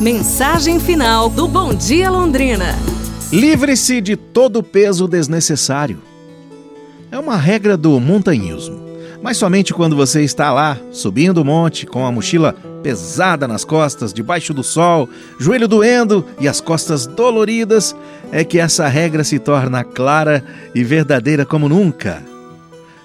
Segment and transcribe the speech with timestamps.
[0.00, 2.74] Mensagem final do Bom Dia Londrina.
[3.32, 6.02] Livre-se de todo peso desnecessário.
[7.10, 8.78] É uma regra do montanhismo.
[9.22, 14.12] Mas somente quando você está lá, subindo o monte, com a mochila pesada nas costas,
[14.12, 15.08] debaixo do sol,
[15.40, 17.96] joelho doendo e as costas doloridas,
[18.30, 20.44] é que essa regra se torna clara
[20.74, 22.22] e verdadeira como nunca.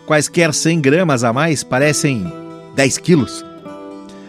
[0.05, 2.29] Quaisquer 100 gramas a mais parecem
[2.75, 3.50] 10 quilos.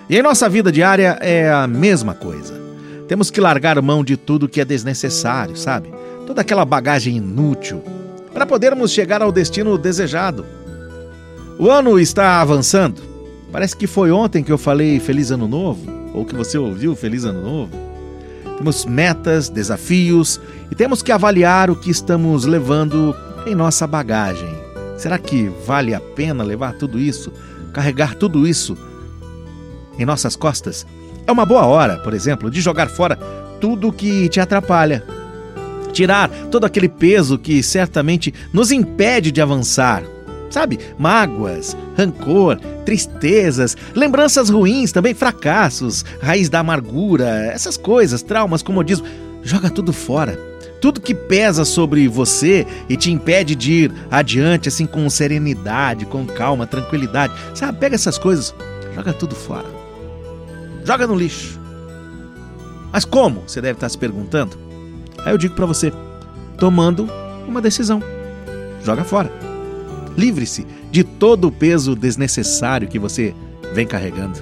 [0.09, 2.61] E em nossa vida diária é a mesma coisa.
[3.09, 5.93] Temos que largar mão de tudo que é desnecessário, sabe?
[6.27, 7.83] Toda aquela bagagem inútil,
[8.33, 10.45] para podermos chegar ao destino desejado.
[11.59, 13.03] O ano está avançando.
[13.53, 17.25] Parece que foi ontem que eu falei Feliz Ano Novo, ou que você ouviu Feliz
[17.25, 17.73] Ano Novo.
[18.57, 20.41] Temos metas, desafios
[20.71, 23.15] e temos que avaliar o que estamos levando
[23.47, 24.49] em nossa bagagem.
[24.97, 27.33] Será que vale a pena levar tudo isso,
[27.73, 28.77] carregar tudo isso
[29.99, 30.87] em nossas costas?
[31.27, 33.17] É uma boa hora, por exemplo, de jogar fora
[33.63, 35.05] tudo que te atrapalha.
[35.93, 40.03] Tirar todo aquele peso que certamente nos impede de avançar.
[40.51, 40.79] Sabe?
[40.99, 49.07] Mágoas, rancor, tristezas, lembranças ruins, também fracassos, raiz da amargura, essas coisas, traumas, comodismo.
[49.43, 50.39] Joga tudo fora.
[50.81, 56.27] Tudo que pesa sobre você e te impede de ir adiante assim com serenidade, com
[56.27, 57.33] calma, tranquilidade.
[57.55, 57.79] Sabe?
[57.79, 58.53] Pega essas coisas,
[58.95, 59.67] joga tudo fora.
[60.85, 61.61] Joga no lixo.
[62.93, 63.43] Mas como?
[63.47, 64.59] Você deve estar se perguntando.
[65.25, 65.93] Aí eu digo para você,
[66.59, 67.09] tomando
[67.47, 68.03] uma decisão.
[68.85, 69.33] Joga fora.
[70.17, 73.35] Livre-se de todo o peso desnecessário que você
[73.73, 74.39] vem carregando.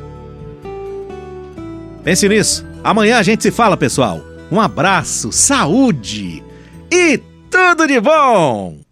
[2.02, 2.66] Pense nisso.
[2.82, 4.20] Amanhã a gente se fala, pessoal.
[4.50, 6.42] Um abraço, saúde
[6.90, 7.18] e
[7.50, 8.89] tudo de bom!